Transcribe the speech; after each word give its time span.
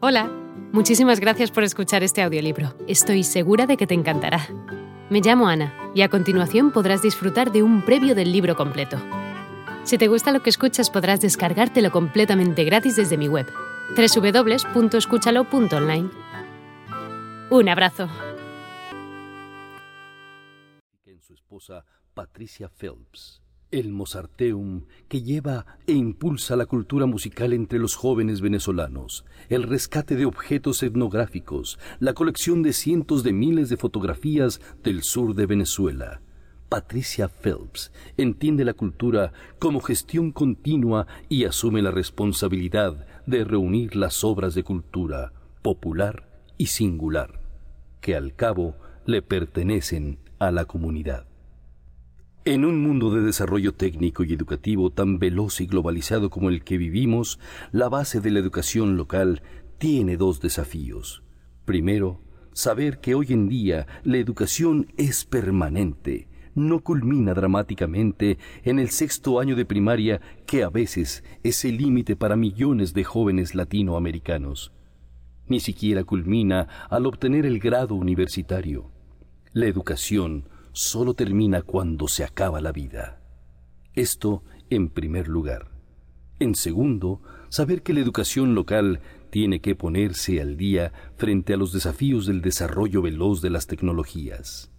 Hola, 0.00 0.30
muchísimas 0.72 1.18
gracias 1.18 1.50
por 1.50 1.64
escuchar 1.64 2.04
este 2.04 2.22
audiolibro. 2.22 2.72
Estoy 2.86 3.24
segura 3.24 3.66
de 3.66 3.76
que 3.76 3.88
te 3.88 3.94
encantará. 3.94 4.46
Me 5.10 5.20
llamo 5.20 5.48
Ana 5.48 5.74
y 5.92 6.02
a 6.02 6.08
continuación 6.08 6.70
podrás 6.70 7.02
disfrutar 7.02 7.50
de 7.50 7.64
un 7.64 7.84
previo 7.84 8.14
del 8.14 8.30
libro 8.30 8.54
completo. 8.54 8.96
Si 9.82 9.98
te 9.98 10.06
gusta 10.06 10.30
lo 10.30 10.40
que 10.40 10.50
escuchas 10.50 10.88
podrás 10.88 11.20
descargártelo 11.20 11.90
completamente 11.90 12.62
gratis 12.62 12.94
desde 12.94 13.18
mi 13.18 13.26
web, 13.26 13.52
www.escúchalo.online. 13.96 16.10
Un 17.50 17.68
abrazo. 17.68 18.08
En 21.06 21.20
su 21.20 21.34
esposa 21.34 21.84
Patricia 22.14 22.68
Phelps 22.68 23.42
el 23.70 23.92
Mozarteum 23.92 24.84
que 25.08 25.22
lleva 25.22 25.66
e 25.86 25.92
impulsa 25.92 26.56
la 26.56 26.66
cultura 26.66 27.06
musical 27.06 27.52
entre 27.52 27.78
los 27.78 27.96
jóvenes 27.96 28.40
venezolanos, 28.40 29.24
el 29.48 29.62
rescate 29.64 30.16
de 30.16 30.24
objetos 30.24 30.82
etnográficos, 30.82 31.78
la 32.00 32.14
colección 32.14 32.62
de 32.62 32.72
cientos 32.72 33.22
de 33.22 33.32
miles 33.32 33.68
de 33.68 33.76
fotografías 33.76 34.60
del 34.82 35.02
sur 35.02 35.34
de 35.34 35.46
Venezuela. 35.46 36.20
Patricia 36.68 37.28
Phelps 37.28 37.92
entiende 38.16 38.64
la 38.64 38.74
cultura 38.74 39.32
como 39.58 39.80
gestión 39.80 40.32
continua 40.32 41.06
y 41.28 41.44
asume 41.44 41.80
la 41.80 41.90
responsabilidad 41.90 43.06
de 43.26 43.44
reunir 43.44 43.96
las 43.96 44.22
obras 44.22 44.54
de 44.54 44.64
cultura 44.64 45.32
popular 45.62 46.28
y 46.58 46.66
singular, 46.66 47.40
que 48.00 48.16
al 48.16 48.34
cabo 48.34 48.76
le 49.06 49.22
pertenecen 49.22 50.18
a 50.38 50.50
la 50.50 50.66
comunidad. 50.66 51.26
En 52.48 52.64
un 52.64 52.80
mundo 52.80 53.10
de 53.10 53.20
desarrollo 53.20 53.74
técnico 53.74 54.24
y 54.24 54.32
educativo 54.32 54.88
tan 54.88 55.18
veloz 55.18 55.60
y 55.60 55.66
globalizado 55.66 56.30
como 56.30 56.48
el 56.48 56.64
que 56.64 56.78
vivimos, 56.78 57.38
la 57.72 57.90
base 57.90 58.22
de 58.22 58.30
la 58.30 58.38
educación 58.38 58.96
local 58.96 59.42
tiene 59.76 60.16
dos 60.16 60.40
desafíos. 60.40 61.22
Primero, 61.66 62.22
saber 62.54 63.00
que 63.00 63.14
hoy 63.14 63.26
en 63.34 63.50
día 63.50 63.86
la 64.02 64.16
educación 64.16 64.90
es 64.96 65.26
permanente, 65.26 66.26
no 66.54 66.80
culmina 66.80 67.34
dramáticamente 67.34 68.38
en 68.64 68.78
el 68.78 68.88
sexto 68.88 69.40
año 69.40 69.54
de 69.54 69.66
primaria 69.66 70.22
que 70.46 70.62
a 70.62 70.70
veces 70.70 71.24
es 71.42 71.66
el 71.66 71.76
límite 71.76 72.16
para 72.16 72.34
millones 72.34 72.94
de 72.94 73.04
jóvenes 73.04 73.54
latinoamericanos. 73.54 74.72
Ni 75.48 75.60
siquiera 75.60 76.02
culmina 76.02 76.66
al 76.88 77.04
obtener 77.04 77.44
el 77.44 77.58
grado 77.58 77.94
universitario. 77.94 78.90
La 79.52 79.66
educación 79.66 80.48
solo 80.78 81.14
termina 81.14 81.62
cuando 81.62 82.06
se 82.06 82.22
acaba 82.22 82.60
la 82.60 82.70
vida. 82.70 83.20
Esto 83.94 84.44
en 84.70 84.90
primer 84.90 85.26
lugar. 85.26 85.72
En 86.38 86.54
segundo, 86.54 87.20
saber 87.48 87.82
que 87.82 87.92
la 87.92 87.98
educación 87.98 88.54
local 88.54 89.00
tiene 89.30 89.60
que 89.60 89.74
ponerse 89.74 90.40
al 90.40 90.56
día 90.56 90.92
frente 91.16 91.52
a 91.52 91.56
los 91.56 91.72
desafíos 91.72 92.26
del 92.26 92.42
desarrollo 92.42 93.02
veloz 93.02 93.42
de 93.42 93.50
las 93.50 93.66
tecnologías. 93.66 94.70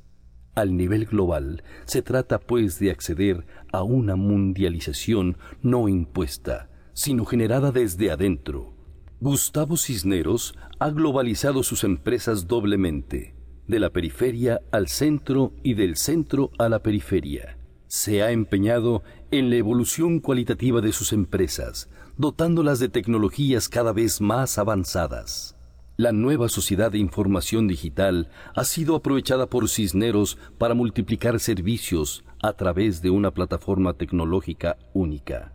Al 0.56 0.78
nivel 0.78 1.06
global 1.06 1.64
se 1.83 2.02
trata 2.02 2.39
pues 2.39 2.80
de 2.80 2.91
acceder 2.91 3.45
a 3.73 3.84
una 3.84 4.16
mundialización 4.16 5.36
no 5.61 5.89
impuesta, 5.89 6.69
sino 6.94 7.25
generada 7.25 7.73
desde 7.73 8.09
adentro. 8.09 8.73
Gustavo 9.19 9.75
Cisneros 9.75 10.56
ha 10.80 10.91
globalizado 10.91 11.61
sus 11.61 11.84
empresas 11.84 12.47
doblemente 12.47 13.38
de 13.70 13.80
la 13.80 13.92
periferia 13.92 14.62
al 14.72 14.88
centro 14.88 15.53
y 15.64 15.75
del 15.75 15.95
centro 15.95 16.50
a 16.58 16.70
la 16.70 16.80
periferia. 16.80 17.56
Se 17.86 18.23
ha 18.23 18.31
empeñado 18.31 19.03
en 19.30 19.52
la 19.52 19.58
evolución 19.58 20.20
cualitativa 20.20 20.81
de 20.81 20.92
sus 20.92 21.14
empresas, 21.14 21.88
dotándolas 22.17 22.80
de 22.80 22.90
tecnologías 22.90 23.70
cada 23.70 23.94
vez 23.94 24.22
más 24.22 24.58
avanzadas. 24.58 25.56
La 25.97 26.12
nueva 26.12 26.50
sociedad 26.50 26.92
de 26.92 26.97
información 26.97 27.67
digital 27.67 28.30
ha 28.56 28.64
sido 28.64 28.95
aprovechada 28.95 29.47
por 29.47 29.70
Cisneros 29.70 30.40
para 30.58 30.73
multiplicar 30.73 31.40
servicios 31.40 32.23
a 32.42 32.53
través 32.53 33.03
de 33.03 33.12
una 33.12 33.31
plataforma 33.31 33.94
tecnológica 33.94 34.78
única. 34.94 35.53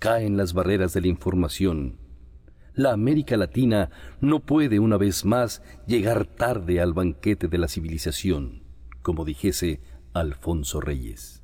Caen 0.00 0.36
las 0.36 0.54
barreras 0.54 0.92
de 0.92 1.02
la 1.02 1.08
información, 1.08 1.98
la 2.74 2.92
América 2.92 3.36
Latina 3.36 3.90
no 4.20 4.40
puede 4.40 4.78
una 4.78 4.96
vez 4.96 5.24
más 5.24 5.62
llegar 5.86 6.26
tarde 6.26 6.80
al 6.80 6.92
banquete 6.92 7.48
de 7.48 7.58
la 7.58 7.68
civilización, 7.68 8.62
como 9.02 9.24
dijese 9.24 9.80
Alfonso 10.12 10.80
Reyes. 10.80 11.42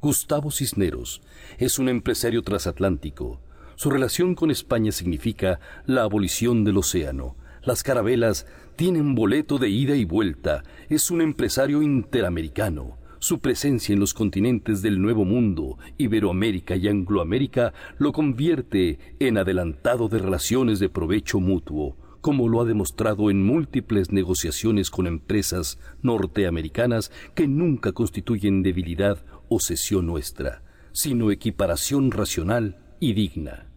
Gustavo 0.00 0.50
Cisneros 0.50 1.22
es 1.58 1.78
un 1.78 1.88
empresario 1.88 2.42
transatlántico. 2.42 3.40
Su 3.76 3.90
relación 3.90 4.34
con 4.34 4.50
España 4.50 4.92
significa 4.92 5.60
la 5.86 6.02
abolición 6.02 6.64
del 6.64 6.78
océano. 6.78 7.36
Las 7.62 7.82
carabelas 7.82 8.46
tienen 8.76 9.14
boleto 9.14 9.58
de 9.58 9.68
ida 9.68 9.94
y 9.94 10.04
vuelta. 10.04 10.64
Es 10.88 11.10
un 11.10 11.20
empresario 11.20 11.82
interamericano 11.82 12.98
su 13.22 13.38
presencia 13.38 13.92
en 13.92 14.00
los 14.00 14.14
continentes 14.14 14.82
del 14.82 15.00
Nuevo 15.00 15.24
Mundo, 15.24 15.78
Iberoamérica 15.96 16.74
y 16.74 16.88
Angloamérica, 16.88 17.72
lo 17.96 18.10
convierte 18.10 18.98
en 19.20 19.38
adelantado 19.38 20.08
de 20.08 20.18
relaciones 20.18 20.80
de 20.80 20.88
provecho 20.88 21.38
mutuo, 21.38 21.96
como 22.20 22.48
lo 22.48 22.60
ha 22.60 22.64
demostrado 22.64 23.30
en 23.30 23.46
múltiples 23.46 24.10
negociaciones 24.10 24.90
con 24.90 25.06
empresas 25.06 25.78
norteamericanas 26.02 27.12
que 27.36 27.46
nunca 27.46 27.92
constituyen 27.92 28.64
debilidad 28.64 29.24
o 29.48 29.60
cesión 29.60 30.06
nuestra, 30.06 30.64
sino 30.90 31.30
equiparación 31.30 32.10
racional 32.10 32.78
y 32.98 33.12
digna. 33.12 33.68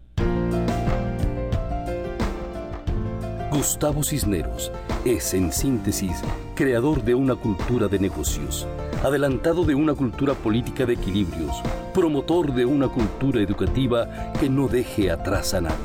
Gustavo 3.51 4.03
Cisneros 4.03 4.71
es, 5.05 5.33
en 5.33 5.51
síntesis, 5.51 6.21
creador 6.55 7.03
de 7.03 7.15
una 7.15 7.35
cultura 7.35 7.87
de 7.87 7.99
negocios 7.99 8.67
adelantado 9.05 9.63
de 9.65 9.75
una 9.75 9.93
cultura 9.93 10.33
política 10.33 10.83
de 10.85 10.93
equilibrios, 10.93 11.61
promotor 11.93 12.53
de 12.53 12.65
una 12.65 12.87
cultura 12.87 13.39
educativa 13.39 14.33
que 14.39 14.49
no 14.49 14.67
deje 14.67 15.11
atrás 15.11 15.53
a 15.53 15.61
nadie, 15.61 15.75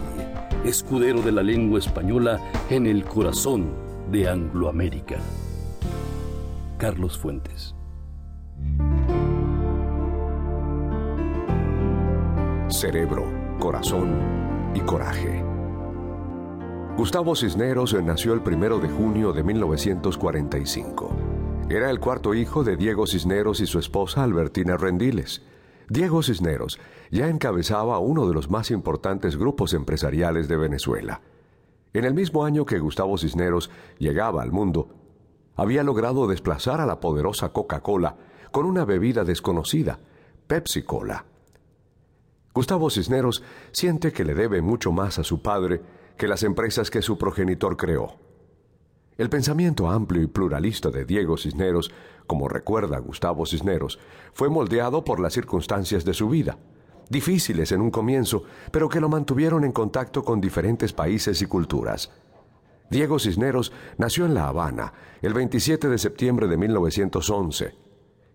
escudero 0.64 1.20
de 1.20 1.32
la 1.32 1.42
lengua 1.42 1.78
española 1.78 2.40
en 2.70 2.86
el 2.86 3.04
corazón 3.04 3.74
de 4.10 4.26
Angloamérica. 4.26 5.18
Carlos 6.78 7.18
Fuentes. 7.18 7.74
Cerebro, 12.70 13.26
corazón 13.58 14.14
y 14.74 14.80
coraje. 14.80 15.49
Gustavo 17.00 17.34
Cisneros 17.34 17.94
nació 17.94 18.34
el 18.34 18.42
primero 18.42 18.78
de 18.78 18.90
junio 18.90 19.32
de 19.32 19.42
1945. 19.42 21.10
Era 21.70 21.88
el 21.88 21.98
cuarto 21.98 22.34
hijo 22.34 22.62
de 22.62 22.76
Diego 22.76 23.06
Cisneros 23.06 23.60
y 23.62 23.66
su 23.66 23.78
esposa 23.78 24.22
Albertina 24.22 24.76
Rendiles. 24.76 25.40
Diego 25.88 26.22
Cisneros 26.22 26.78
ya 27.10 27.28
encabezaba 27.28 27.98
uno 28.00 28.28
de 28.28 28.34
los 28.34 28.50
más 28.50 28.70
importantes 28.70 29.38
grupos 29.38 29.72
empresariales 29.72 30.46
de 30.46 30.58
Venezuela. 30.58 31.22
En 31.94 32.04
el 32.04 32.12
mismo 32.12 32.44
año 32.44 32.66
que 32.66 32.78
Gustavo 32.78 33.16
Cisneros 33.16 33.70
llegaba 33.98 34.42
al 34.42 34.52
mundo, 34.52 34.90
había 35.56 35.82
logrado 35.82 36.26
desplazar 36.26 36.82
a 36.82 36.86
la 36.86 37.00
poderosa 37.00 37.48
Coca-Cola 37.48 38.16
con 38.52 38.66
una 38.66 38.84
bebida 38.84 39.24
desconocida, 39.24 40.00
Pepsi 40.46 40.82
Cola. 40.82 41.24
Gustavo 42.52 42.90
Cisneros 42.90 43.42
siente 43.72 44.12
que 44.12 44.26
le 44.26 44.34
debe 44.34 44.60
mucho 44.60 44.92
más 44.92 45.18
a 45.18 45.24
su 45.24 45.40
padre 45.40 45.80
que 46.20 46.28
las 46.28 46.42
empresas 46.42 46.90
que 46.90 47.00
su 47.00 47.16
progenitor 47.16 47.78
creó. 47.78 48.18
El 49.16 49.30
pensamiento 49.30 49.88
amplio 49.88 50.20
y 50.20 50.26
pluralista 50.26 50.90
de 50.90 51.06
Diego 51.06 51.38
Cisneros, 51.38 51.90
como 52.26 52.46
recuerda 52.46 52.98
Gustavo 52.98 53.46
Cisneros, 53.46 53.98
fue 54.34 54.50
moldeado 54.50 55.02
por 55.02 55.18
las 55.18 55.32
circunstancias 55.32 56.04
de 56.04 56.12
su 56.12 56.28
vida, 56.28 56.58
difíciles 57.08 57.72
en 57.72 57.80
un 57.80 57.90
comienzo, 57.90 58.42
pero 58.70 58.90
que 58.90 59.00
lo 59.00 59.08
mantuvieron 59.08 59.64
en 59.64 59.72
contacto 59.72 60.22
con 60.22 60.42
diferentes 60.42 60.92
países 60.92 61.40
y 61.40 61.46
culturas. 61.46 62.10
Diego 62.90 63.18
Cisneros 63.18 63.72
nació 63.96 64.26
en 64.26 64.34
La 64.34 64.48
Habana 64.48 64.92
el 65.22 65.32
27 65.32 65.88
de 65.88 65.96
septiembre 65.96 66.48
de 66.48 66.58
1911, 66.58 67.78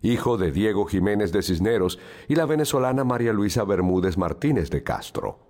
hijo 0.01 0.39
de 0.39 0.51
Diego 0.51 0.87
Jiménez 0.87 1.31
de 1.31 1.43
Cisneros 1.43 1.99
y 2.27 2.33
la 2.33 2.47
venezolana 2.47 3.03
María 3.03 3.31
Luisa 3.31 3.63
Bermúdez 3.63 4.17
Martínez 4.17 4.71
de 4.71 4.81
Castro. 4.81 5.45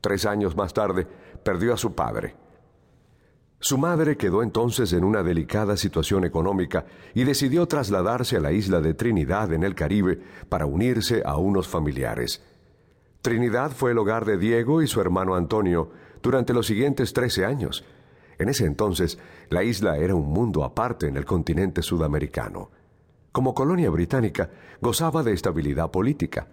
Tres 0.00 0.26
años 0.26 0.56
más 0.56 0.72
tarde 0.72 1.06
perdió 1.42 1.74
a 1.74 1.76
su 1.76 1.94
padre, 1.94 2.34
su 3.60 3.76
madre 3.76 4.16
quedó 4.16 4.44
entonces 4.44 4.92
en 4.92 5.02
una 5.02 5.24
delicada 5.24 5.76
situación 5.76 6.24
económica 6.24 6.86
y 7.12 7.24
decidió 7.24 7.66
trasladarse 7.66 8.36
a 8.36 8.40
la 8.40 8.52
isla 8.52 8.80
de 8.80 8.94
Trinidad 8.94 9.52
en 9.52 9.64
el 9.64 9.74
Caribe 9.74 10.20
para 10.48 10.64
unirse 10.64 11.22
a 11.24 11.36
unos 11.38 11.66
familiares. 11.66 12.40
Trinidad 13.20 13.72
fue 13.72 13.90
el 13.90 13.98
hogar 13.98 14.24
de 14.24 14.38
Diego 14.38 14.80
y 14.80 14.86
su 14.86 15.00
hermano 15.00 15.34
Antonio 15.34 15.90
durante 16.22 16.54
los 16.54 16.68
siguientes 16.68 17.12
trece 17.12 17.44
años. 17.44 17.84
En 18.38 18.48
ese 18.48 18.64
entonces, 18.64 19.18
la 19.50 19.64
isla 19.64 19.96
era 19.96 20.14
un 20.14 20.32
mundo 20.32 20.62
aparte 20.62 21.08
en 21.08 21.16
el 21.16 21.24
continente 21.24 21.82
sudamericano. 21.82 22.70
Como 23.32 23.54
colonia 23.54 23.90
británica, 23.90 24.50
gozaba 24.80 25.24
de 25.24 25.32
estabilidad 25.32 25.90
política. 25.90 26.46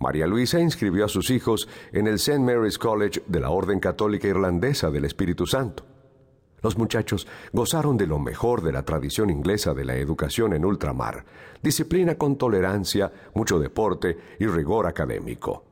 María 0.00 0.26
Luisa 0.26 0.60
inscribió 0.60 1.04
a 1.04 1.08
sus 1.08 1.30
hijos 1.30 1.68
en 1.92 2.06
el 2.06 2.14
St. 2.14 2.38
Mary's 2.38 2.78
College 2.78 3.22
de 3.26 3.40
la 3.40 3.50
Orden 3.50 3.80
Católica 3.80 4.28
Irlandesa 4.28 4.90
del 4.90 5.04
Espíritu 5.04 5.46
Santo. 5.46 5.84
Los 6.62 6.76
muchachos 6.76 7.26
gozaron 7.52 7.96
de 7.96 8.06
lo 8.06 8.18
mejor 8.18 8.62
de 8.62 8.72
la 8.72 8.84
tradición 8.84 9.30
inglesa 9.30 9.74
de 9.74 9.84
la 9.84 9.96
educación 9.96 10.52
en 10.52 10.64
ultramar, 10.64 11.24
disciplina 11.62 12.16
con 12.16 12.36
tolerancia, 12.36 13.12
mucho 13.34 13.58
deporte 13.58 14.16
y 14.38 14.46
rigor 14.46 14.86
académico. 14.86 15.64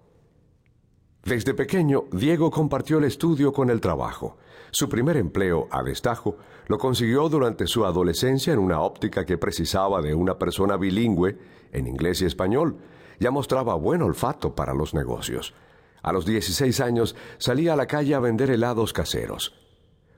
Desde 1.25 1.55
pequeño, 1.55 2.05
Diego 2.13 2.53
compartió 2.53 2.99
el 2.99 3.05
estudio 3.05 3.53
con 3.53 3.69
el 3.71 3.81
trabajo. 3.81 4.39
Su 4.71 4.89
primer 4.89 5.17
empleo, 5.17 5.67
a 5.73 5.83
destajo, 5.83 6.37
lo 6.69 6.79
consiguió 6.79 7.29
durante 7.29 7.67
su 7.67 7.85
adolescencia 7.85 8.53
en 8.53 8.61
una 8.61 8.81
óptica 8.81 9.25
que 9.25 9.39
precisaba 9.39 10.01
de 10.03 10.15
una 10.15 10.39
persona 10.39 10.77
bilingüe, 10.77 11.37
en 11.73 11.89
inglés 11.89 12.23
y 12.23 12.27
español. 12.27 12.77
Ya 13.19 13.31
mostraba 13.31 13.75
buen 13.75 14.03
olfato 14.03 14.55
para 14.55 14.75
los 14.75 14.95
negocios. 14.95 15.55
A 16.03 16.13
los 16.13 16.25
16 16.25 16.81
años 16.81 17.17
salía 17.39 17.73
a 17.73 17.77
la 17.77 17.87
calle 17.87 18.15
a 18.15 18.21
vender 18.21 18.51
helados 18.51 18.93
caseros. 18.93 19.55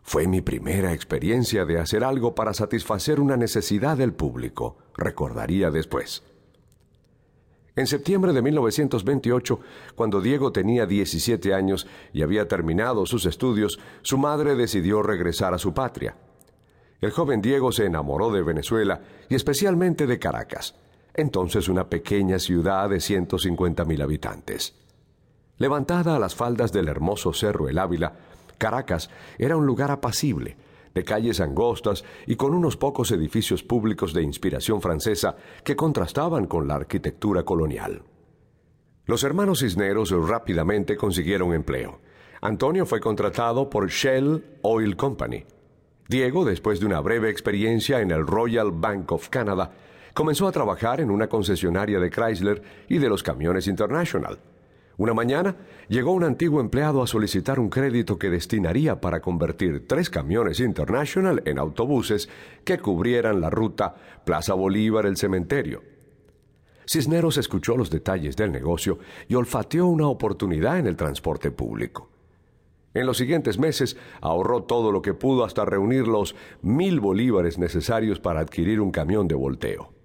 Fue 0.02 0.26
mi 0.26 0.40
primera 0.40 0.92
experiencia 0.94 1.64
de 1.64 1.78
hacer 1.78 2.02
algo 2.02 2.34
para 2.34 2.54
satisfacer 2.54 3.20
una 3.20 3.36
necesidad 3.36 3.96
del 3.96 4.14
público, 4.14 4.78
recordaría 4.96 5.70
después. 5.70 6.22
En 7.76 7.86
septiembre 7.86 8.32
de 8.32 8.42
1928, 8.42 9.60
cuando 9.94 10.20
Diego 10.20 10.50
tenía 10.50 10.84
17 10.84 11.54
años 11.54 11.86
y 12.12 12.22
había 12.22 12.48
terminado 12.48 13.06
sus 13.06 13.24
estudios, 13.24 13.78
su 14.02 14.18
madre 14.18 14.56
decidió 14.56 15.02
regresar 15.02 15.54
a 15.54 15.58
su 15.58 15.72
patria. 15.74 16.16
El 17.00 17.12
joven 17.12 17.40
Diego 17.40 17.70
se 17.70 17.84
enamoró 17.84 18.32
de 18.32 18.42
Venezuela 18.42 19.02
y 19.28 19.36
especialmente 19.36 20.08
de 20.08 20.18
Caracas, 20.18 20.74
entonces 21.18 21.68
una 21.68 21.88
pequeña 21.88 22.38
ciudad 22.38 22.88
de 22.88 22.98
150.000 22.98 24.02
habitantes. 24.02 24.74
Levantada 25.56 26.14
a 26.14 26.18
las 26.20 26.36
faldas 26.36 26.72
del 26.72 26.86
hermoso 26.86 27.32
cerro 27.32 27.68
El 27.68 27.78
Ávila, 27.78 28.12
Caracas 28.56 29.10
era 29.36 29.56
un 29.56 29.66
lugar 29.66 29.90
apacible, 29.90 30.56
de 30.94 31.02
calles 31.02 31.40
angostas 31.40 32.04
y 32.26 32.36
con 32.36 32.54
unos 32.54 32.76
pocos 32.76 33.10
edificios 33.10 33.64
públicos 33.64 34.14
de 34.14 34.22
inspiración 34.22 34.80
francesa 34.80 35.36
que 35.64 35.74
contrastaban 35.74 36.46
con 36.46 36.68
la 36.68 36.76
arquitectura 36.76 37.42
colonial. 37.42 38.02
Los 39.04 39.24
hermanos 39.24 39.60
Cisneros 39.60 40.10
rápidamente 40.10 40.96
consiguieron 40.96 41.52
empleo. 41.52 41.98
Antonio 42.40 42.86
fue 42.86 43.00
contratado 43.00 43.68
por 43.68 43.88
Shell 43.88 44.44
Oil 44.62 44.96
Company. 44.96 45.44
Diego, 46.08 46.44
después 46.44 46.78
de 46.78 46.86
una 46.86 47.00
breve 47.00 47.28
experiencia 47.28 48.00
en 48.00 48.12
el 48.12 48.24
Royal 48.24 48.70
Bank 48.70 49.10
of 49.10 49.28
Canada, 49.30 49.72
comenzó 50.14 50.46
a 50.46 50.52
trabajar 50.52 51.00
en 51.00 51.10
una 51.10 51.28
concesionaria 51.28 51.99
de 51.99 52.10
Chrysler 52.10 52.62
y 52.88 52.99
de 52.99 53.08
los 53.08 53.22
camiones 53.22 53.66
International. 53.66 54.38
Una 54.99 55.14
mañana 55.14 55.55
llegó 55.88 56.10
un 56.10 56.25
antiguo 56.25 56.60
empleado 56.60 57.02
a 57.02 57.06
solicitar 57.06 57.60
un 57.60 57.70
crédito 57.70 58.19
que 58.19 58.31
destinaría 58.31 59.00
para 59.00 59.20
convertir 59.20 59.87
tres 59.87 60.10
camiones 60.10 60.58
International 60.58 61.40
en 61.44 61.58
autobuses 61.58 62.28
que 62.64 62.78
cubrieran 62.78 63.40
la 63.40 63.49
ruta 63.49 63.94
Plaza 64.25 64.55
Bolívar 64.55 65.06
el 65.06 65.16
cementerio. 65.16 65.82
Cisneros 66.84 67.37
escuchó 67.37 67.76
los 67.76 67.90
detalles 67.90 68.34
del 68.34 68.50
negocio 68.50 68.99
y 69.28 69.37
olfateó 69.37 69.87
una 69.87 70.08
oportunidad 70.08 70.78
en 70.78 70.88
el 70.88 70.96
transporte 70.96 71.52
público. 71.52 72.11
En 72.93 73.06
los 73.06 73.19
siguientes 73.19 73.58
meses 73.58 73.96
ahorró 74.20 74.64
todo 74.64 74.90
lo 74.90 75.00
que 75.00 75.14
pudo 75.14 75.44
hasta 75.44 75.64
reunir 75.64 76.08
los 76.08 76.34
mil 76.62 76.99
bolívares 76.99 77.56
necesarios 77.56 78.19
para 78.19 78.40
adquirir 78.40 78.81
un 78.81 78.90
camión 78.90 79.28
de 79.28 79.37
volteo. 79.37 79.97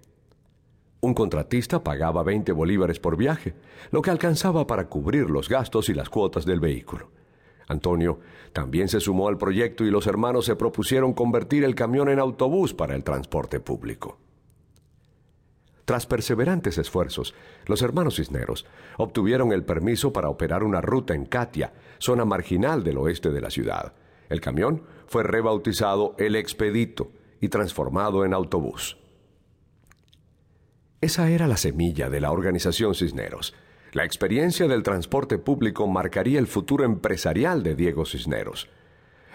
Un 1.04 1.12
contratista 1.12 1.84
pagaba 1.84 2.22
20 2.22 2.50
bolívares 2.52 2.98
por 2.98 3.18
viaje, 3.18 3.52
lo 3.90 4.00
que 4.00 4.10
alcanzaba 4.10 4.66
para 4.66 4.88
cubrir 4.88 5.28
los 5.28 5.50
gastos 5.50 5.90
y 5.90 5.92
las 5.92 6.08
cuotas 6.08 6.46
del 6.46 6.60
vehículo. 6.60 7.10
Antonio 7.68 8.20
también 8.54 8.88
se 8.88 9.00
sumó 9.00 9.28
al 9.28 9.36
proyecto 9.36 9.84
y 9.84 9.90
los 9.90 10.06
hermanos 10.06 10.46
se 10.46 10.56
propusieron 10.56 11.12
convertir 11.12 11.62
el 11.62 11.74
camión 11.74 12.08
en 12.08 12.20
autobús 12.20 12.72
para 12.72 12.94
el 12.94 13.04
transporte 13.04 13.60
público. 13.60 14.16
Tras 15.84 16.06
perseverantes 16.06 16.78
esfuerzos, 16.78 17.34
los 17.66 17.82
hermanos 17.82 18.16
Cisneros 18.16 18.64
obtuvieron 18.96 19.52
el 19.52 19.62
permiso 19.62 20.10
para 20.10 20.30
operar 20.30 20.64
una 20.64 20.80
ruta 20.80 21.12
en 21.12 21.26
Katia, 21.26 21.74
zona 21.98 22.24
marginal 22.24 22.82
del 22.82 22.96
oeste 22.96 23.28
de 23.28 23.42
la 23.42 23.50
ciudad. 23.50 23.92
El 24.30 24.40
camión 24.40 24.84
fue 25.06 25.22
rebautizado 25.22 26.14
El 26.16 26.34
Expedito 26.34 27.10
y 27.42 27.50
transformado 27.50 28.24
en 28.24 28.32
autobús. 28.32 29.03
Esa 31.04 31.28
era 31.28 31.46
la 31.46 31.58
semilla 31.58 32.08
de 32.08 32.18
la 32.18 32.32
organización 32.32 32.94
Cisneros. 32.94 33.52
La 33.92 34.06
experiencia 34.06 34.66
del 34.68 34.82
transporte 34.82 35.36
público 35.36 35.86
marcaría 35.86 36.38
el 36.38 36.46
futuro 36.46 36.82
empresarial 36.82 37.62
de 37.62 37.74
Diego 37.74 38.06
Cisneros. 38.06 38.70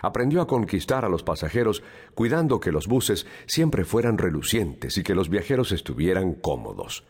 Aprendió 0.01 0.41
a 0.41 0.47
conquistar 0.47 1.05
a 1.05 1.09
los 1.09 1.21
pasajeros 1.21 1.83
cuidando 2.15 2.59
que 2.59 2.71
los 2.71 2.87
buses 2.87 3.27
siempre 3.45 3.85
fueran 3.85 4.17
relucientes 4.17 4.97
y 4.97 5.03
que 5.03 5.13
los 5.13 5.29
viajeros 5.29 5.71
estuvieran 5.71 6.33
cómodos. 6.33 7.03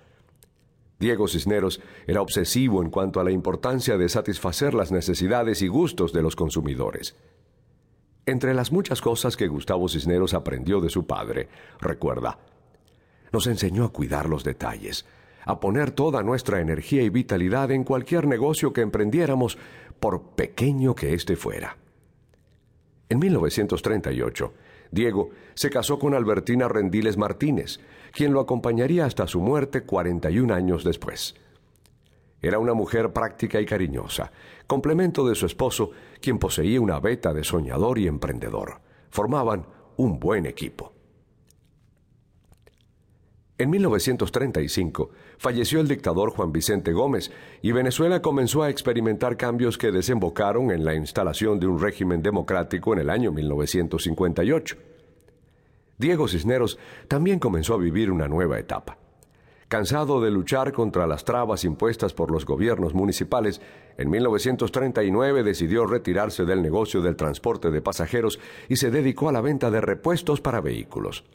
Diego 1.00 1.30
Cisneros 1.30 1.80
era 2.06 2.22
obsesivo 2.22 2.84
en 2.84 2.90
cuanto 2.90 3.22
a 3.22 3.24
la 3.24 3.32
importancia 3.32 3.98
de 3.98 4.10
satisfacer 4.10 4.74
las 4.74 4.92
necesidades 4.92 5.62
y 5.62 5.70
gustos 5.70 6.12
de 6.12 6.22
los 6.22 6.36
consumidores. 6.36 7.16
Entre 8.26 8.54
las 8.54 8.74
muchas 8.74 9.00
cosas 9.00 9.38
que 9.38 9.48
Gustavo 9.48 9.88
Cisneros 9.88 10.34
aprendió 10.34 10.82
de 10.82 10.90
su 10.90 11.08
padre, 11.08 11.48
recuerda, 11.80 12.40
nos 13.32 13.48
enseñó 13.48 13.86
a 13.86 13.94
cuidar 13.94 14.30
los 14.30 14.44
detalles, 14.44 15.06
a 15.46 15.60
poner 15.60 15.92
toda 15.92 16.24
nuestra 16.24 16.62
energía 16.62 17.04
y 17.04 17.10
vitalidad 17.10 17.72
en 17.72 17.84
cualquier 17.84 18.28
negocio 18.28 18.74
que 18.74 18.82
emprendiéramos, 18.82 19.58
por 20.00 20.22
pequeño 20.36 20.96
que 20.96 21.14
éste 21.14 21.36
fuera. 21.36 21.78
En 23.10 23.20
1938, 23.20 24.54
Diego 24.92 25.30
se 25.56 25.70
casó 25.70 26.00
con 26.00 26.14
Albertina 26.14 26.68
Rendiles 26.68 27.18
Martínez, 27.18 27.80
quien 28.12 28.34
lo 28.34 28.40
acompañaría 28.40 29.06
hasta 29.06 29.28
su 29.28 29.42
muerte 29.42 29.82
41 29.84 30.54
años 30.54 30.84
después. 30.84 31.36
Era 32.42 32.60
una 32.60 32.74
mujer 32.74 33.12
práctica 33.12 33.60
y 33.60 33.66
cariñosa, 33.66 34.32
complemento 34.66 35.28
de 35.28 35.36
su 35.36 35.46
esposo, 35.46 35.92
quien 36.22 36.40
poseía 36.40 36.80
una 36.80 37.00
beta 37.00 37.34
de 37.34 37.44
soñador 37.44 38.00
y 38.00 38.08
emprendedor. 38.08 38.80
Formaban 39.10 39.66
un 39.98 40.20
buen 40.20 40.46
equipo. 40.46 40.94
En 43.60 43.70
1935 43.72 45.10
falleció 45.38 45.82
el 45.82 45.90
dictador 45.90 46.32
Juan 46.32 46.54
Vicente 46.54 46.94
Gómez 46.94 47.30
y 47.62 47.74
Venezuela 47.74 48.22
comenzó 48.22 48.64
a 48.64 48.70
experimentar 48.70 49.36
cambios 49.36 49.78
que 49.78 49.92
desembocaron 49.92 50.72
en 50.72 50.86
la 50.86 50.96
instalación 50.96 51.60
de 51.60 51.68
un 51.68 51.78
régimen 51.78 52.22
democrático 52.22 52.94
en 52.94 53.00
el 53.00 53.10
año 53.10 53.34
1958. 53.34 54.78
Diego 55.98 56.30
Cisneros 56.30 56.80
también 57.10 57.40
comenzó 57.40 57.74
a 57.74 57.80
vivir 57.80 58.12
una 58.12 58.30
nueva 58.30 58.58
etapa. 58.60 58.98
Cansado 59.68 60.22
de 60.22 60.32
luchar 60.32 60.72
contra 60.72 61.06
las 61.06 61.26
trabas 61.26 61.66
impuestas 61.66 62.14
por 62.14 62.32
los 62.32 62.46
gobiernos 62.46 62.94
municipales, 62.94 63.60
en 63.98 64.10
1939 64.10 65.44
decidió 65.44 65.86
retirarse 65.86 66.46
del 66.46 66.62
negocio 66.62 67.02
del 67.02 67.18
transporte 67.18 67.72
de 67.72 67.82
pasajeros 67.82 68.40
y 68.70 68.78
se 68.78 68.90
dedicó 68.90 69.28
a 69.28 69.34
la 69.34 69.42
venta 69.42 69.70
de 69.70 69.82
repuestos 69.82 70.40
para 70.40 70.62
vehículos. 70.62 71.26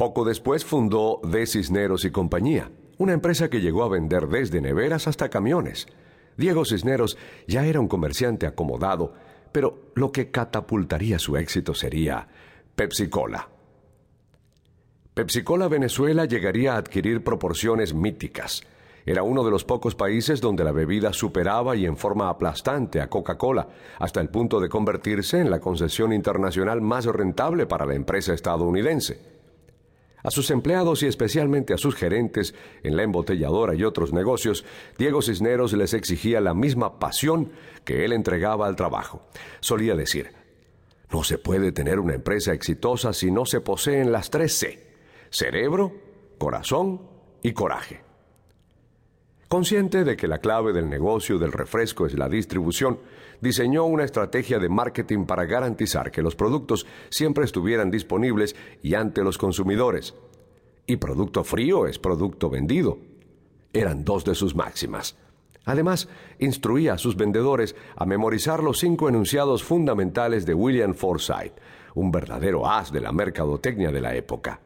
Poco 0.00 0.24
después 0.24 0.64
fundó 0.64 1.20
De 1.22 1.46
Cisneros 1.46 2.06
y 2.06 2.10
Compañía, 2.10 2.70
una 2.96 3.12
empresa 3.12 3.50
que 3.50 3.60
llegó 3.60 3.82
a 3.82 3.90
vender 3.90 4.28
desde 4.28 4.62
neveras 4.62 5.06
hasta 5.06 5.28
camiones. 5.28 5.88
Diego 6.38 6.64
Cisneros 6.64 7.18
ya 7.46 7.66
era 7.66 7.80
un 7.80 7.86
comerciante 7.86 8.46
acomodado, 8.46 9.12
pero 9.52 9.92
lo 9.94 10.10
que 10.10 10.30
catapultaría 10.30 11.18
su 11.18 11.36
éxito 11.36 11.74
sería 11.74 12.26
Pepsi 12.74 13.10
Cola. 13.10 13.50
Pepsi 15.12 15.42
Cola 15.42 15.68
Venezuela 15.68 16.24
llegaría 16.24 16.76
a 16.76 16.78
adquirir 16.78 17.22
proporciones 17.22 17.92
míticas. 17.92 18.62
Era 19.04 19.22
uno 19.22 19.44
de 19.44 19.50
los 19.50 19.66
pocos 19.66 19.94
países 19.94 20.40
donde 20.40 20.64
la 20.64 20.72
bebida 20.72 21.12
superaba 21.12 21.76
y 21.76 21.84
en 21.84 21.98
forma 21.98 22.30
aplastante 22.30 23.02
a 23.02 23.10
Coca-Cola, 23.10 23.68
hasta 23.98 24.22
el 24.22 24.30
punto 24.30 24.60
de 24.60 24.70
convertirse 24.70 25.40
en 25.40 25.50
la 25.50 25.60
concesión 25.60 26.14
internacional 26.14 26.80
más 26.80 27.04
rentable 27.04 27.66
para 27.66 27.84
la 27.84 27.96
empresa 27.96 28.32
estadounidense. 28.32 29.39
A 30.22 30.30
sus 30.30 30.50
empleados 30.50 31.02
y 31.02 31.06
especialmente 31.06 31.72
a 31.72 31.78
sus 31.78 31.94
gerentes 31.94 32.54
en 32.82 32.96
la 32.96 33.02
embotelladora 33.02 33.74
y 33.74 33.84
otros 33.84 34.12
negocios, 34.12 34.64
Diego 34.98 35.22
Cisneros 35.22 35.72
les 35.72 35.94
exigía 35.94 36.40
la 36.40 36.54
misma 36.54 36.98
pasión 36.98 37.52
que 37.84 38.04
él 38.04 38.12
entregaba 38.12 38.66
al 38.66 38.76
trabajo. 38.76 39.22
Solía 39.60 39.94
decir, 39.94 40.32
no 41.10 41.24
se 41.24 41.38
puede 41.38 41.72
tener 41.72 41.98
una 41.98 42.14
empresa 42.14 42.52
exitosa 42.52 43.12
si 43.12 43.30
no 43.30 43.46
se 43.46 43.60
poseen 43.60 44.12
las 44.12 44.30
tres 44.30 44.52
C, 44.58 44.86
cerebro, 45.30 45.92
corazón 46.38 47.00
y 47.42 47.52
coraje. 47.52 48.09
Consciente 49.50 50.04
de 50.04 50.16
que 50.16 50.28
la 50.28 50.38
clave 50.38 50.72
del 50.72 50.88
negocio 50.88 51.36
del 51.36 51.50
refresco 51.50 52.06
es 52.06 52.14
la 52.14 52.28
distribución, 52.28 53.00
diseñó 53.40 53.84
una 53.84 54.04
estrategia 54.04 54.60
de 54.60 54.68
marketing 54.68 55.24
para 55.24 55.44
garantizar 55.44 56.12
que 56.12 56.22
los 56.22 56.36
productos 56.36 56.86
siempre 57.08 57.44
estuvieran 57.44 57.90
disponibles 57.90 58.54
y 58.80 58.94
ante 58.94 59.24
los 59.24 59.38
consumidores. 59.38 60.14
Y 60.86 60.98
producto 60.98 61.42
frío 61.42 61.88
es 61.88 61.98
producto 61.98 62.48
vendido. 62.48 62.98
eran 63.72 64.04
dos 64.04 64.24
de 64.24 64.36
sus 64.36 64.54
máximas. 64.54 65.16
Además, 65.64 66.08
instruía 66.38 66.92
a 66.92 66.98
sus 66.98 67.16
vendedores 67.16 67.74
a 67.96 68.06
memorizar 68.06 68.62
los 68.62 68.78
cinco 68.78 69.08
enunciados 69.08 69.64
fundamentales 69.64 70.46
de 70.46 70.54
William 70.54 70.94
Forsythe, 70.94 71.60
un 71.96 72.12
verdadero 72.12 72.70
as 72.70 72.92
de 72.92 73.00
la 73.00 73.10
mercadotecnia 73.10 73.90
de 73.90 74.00
la 74.00 74.14
época. 74.14 74.60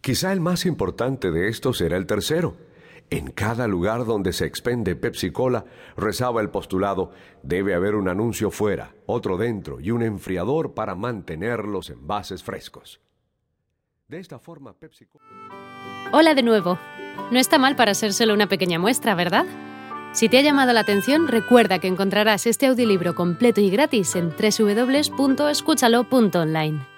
Quizá 0.00 0.32
el 0.32 0.40
más 0.40 0.64
importante 0.64 1.30
de 1.30 1.48
estos 1.48 1.82
era 1.82 1.98
el 1.98 2.06
tercero. 2.06 2.69
En 3.10 3.32
cada 3.32 3.66
lugar 3.66 4.04
donde 4.04 4.32
se 4.32 4.46
expende 4.46 4.94
Pepsi 4.94 5.32
Cola, 5.32 5.64
rezaba 5.96 6.40
el 6.40 6.50
postulado, 6.50 7.10
debe 7.42 7.74
haber 7.74 7.96
un 7.96 8.08
anuncio 8.08 8.52
fuera, 8.52 8.94
otro 9.06 9.36
dentro 9.36 9.80
y 9.80 9.90
un 9.90 10.02
enfriador 10.02 10.74
para 10.74 10.94
mantener 10.94 11.64
los 11.64 11.90
envases 11.90 12.44
frescos. 12.44 13.00
De 14.06 14.20
esta 14.20 14.38
forma, 14.38 14.74
Pepsi 14.74 15.06
Cola... 15.06 15.24
Hola 16.12 16.34
de 16.34 16.44
nuevo. 16.44 16.78
No 17.32 17.40
está 17.40 17.58
mal 17.58 17.74
para 17.74 17.94
ser 17.94 18.12
solo 18.12 18.32
una 18.32 18.48
pequeña 18.48 18.78
muestra, 18.78 19.16
¿verdad? 19.16 19.44
Si 20.12 20.28
te 20.28 20.38
ha 20.38 20.42
llamado 20.42 20.72
la 20.72 20.80
atención, 20.80 21.28
recuerda 21.28 21.78
que 21.78 21.86
encontrarás 21.88 22.46
este 22.46 22.66
audiolibro 22.66 23.14
completo 23.14 23.60
y 23.60 23.70
gratis 23.70 24.16
en 24.16 24.30
www.escúchalo.online. 24.30 26.89